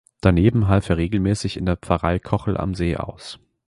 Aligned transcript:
Daneben 0.19 0.67
half 0.67 0.89
er 0.89 0.97
regelmäßig 0.97 1.57
in 1.57 1.67
der 1.67 1.77
Pfarrei 1.77 2.17
Kochel 2.17 2.57
am 2.57 2.73
See 2.73 2.97
aus. 2.97 3.37